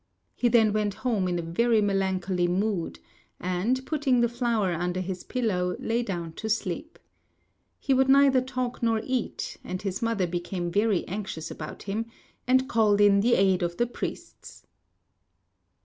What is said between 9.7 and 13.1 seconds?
his mother became very anxious about him, and called